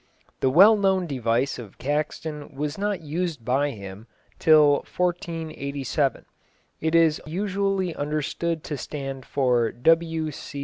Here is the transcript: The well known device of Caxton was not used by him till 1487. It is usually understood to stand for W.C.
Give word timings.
The 0.39 0.49
well 0.49 0.75
known 0.75 1.05
device 1.05 1.59
of 1.59 1.77
Caxton 1.77 2.55
was 2.55 2.75
not 2.75 3.01
used 3.01 3.45
by 3.45 3.69
him 3.69 4.07
till 4.39 4.77
1487. 4.97 6.25
It 6.81 6.95
is 6.95 7.21
usually 7.27 7.93
understood 7.93 8.63
to 8.63 8.77
stand 8.79 9.27
for 9.27 9.71
W.C. 9.71 10.59